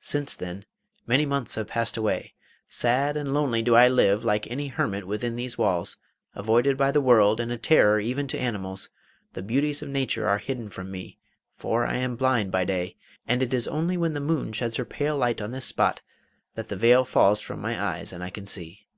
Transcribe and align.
'Since 0.00 0.34
then 0.34 0.64
many 1.06 1.24
months 1.24 1.54
have 1.54 1.68
passed 1.68 1.96
away. 1.96 2.34
Sad 2.66 3.16
and 3.16 3.32
lonely 3.32 3.62
do 3.62 3.76
I 3.76 3.86
live 3.86 4.24
like 4.24 4.50
any 4.50 4.66
hermit 4.66 5.06
within 5.06 5.36
these 5.36 5.56
walls, 5.56 5.98
avoided 6.34 6.76
by 6.76 6.90
the 6.90 7.00
world 7.00 7.38
and 7.38 7.52
a 7.52 7.56
terror 7.56 8.00
even 8.00 8.26
to 8.26 8.38
animals; 8.40 8.88
the 9.34 9.40
beauties 9.44 9.80
of 9.80 9.88
nature 9.88 10.26
are 10.26 10.38
hidden 10.38 10.68
from 10.68 10.90
me, 10.90 11.20
for 11.54 11.86
I 11.86 11.94
am 11.98 12.16
blind 12.16 12.50
by 12.50 12.64
day, 12.64 12.96
and 13.28 13.40
it 13.40 13.54
is 13.54 13.68
only 13.68 13.96
when 13.96 14.14
the 14.14 14.18
moon 14.18 14.52
sheds 14.52 14.74
her 14.78 14.84
pale 14.84 15.16
light 15.16 15.40
on 15.40 15.52
this 15.52 15.66
spot 15.66 16.00
that 16.56 16.66
the 16.66 16.74
veil 16.74 17.04
falls 17.04 17.38
from 17.38 17.60
my 17.60 17.80
eyes 17.80 18.12
and 18.12 18.24
I 18.24 18.30
can 18.30 18.46
see. 18.46 18.88